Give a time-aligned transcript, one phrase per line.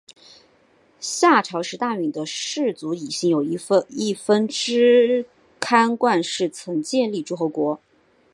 [0.99, 5.27] 夏朝时大禹的氏族姒姓有一分支
[5.59, 7.79] 斟灌氏曾建立诸侯国。